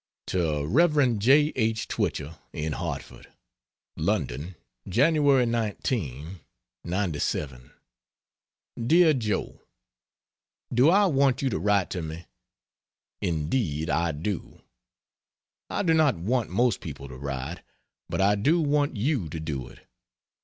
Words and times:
To 0.25 0.65
Rev. 0.65 1.19
J. 1.19 1.53
H. 1.55 1.87
Twichell, 1.87 2.35
in 2.53 2.73
Hartford: 2.73 3.31
LONDON, 3.95 4.55
Jan. 4.89 5.23
19, 5.51 6.39
'97. 6.83 7.71
DEAR 8.83 9.13
JOE, 9.13 9.61
Do 10.73 10.89
I 10.89 11.05
want 11.05 11.43
you 11.43 11.51
to 11.51 11.59
write 11.59 11.91
to 11.91 12.01
me? 12.01 12.25
Indeed 13.21 13.91
I 13.91 14.11
do. 14.11 14.63
I 15.69 15.83
do 15.83 15.93
not 15.93 16.15
want 16.17 16.49
most 16.49 16.81
people 16.81 17.07
to 17.07 17.15
write, 17.15 17.61
but 18.09 18.19
I 18.19 18.33
do 18.33 18.59
want 18.59 18.97
you 18.97 19.29
to 19.29 19.39
do 19.39 19.67
it. 19.67 19.85